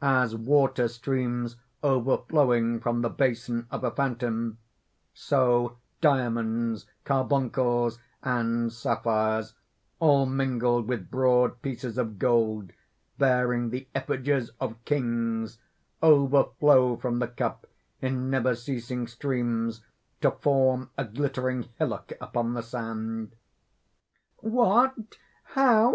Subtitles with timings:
[0.00, 4.56] As water streams overflowing from the basin of a fountain,
[5.12, 9.52] so diamonds, carbuncles, and sapphires,
[9.98, 12.72] all mingled with broad pieces of gold
[13.18, 15.58] bearing the effigies of Kings,
[16.02, 17.66] overflow from the cup
[18.00, 19.82] in never ceasing streams,
[20.22, 23.32] to form a glittering hillock upon the sand._)
[24.40, 24.94] "What!
[25.52, 25.94] how!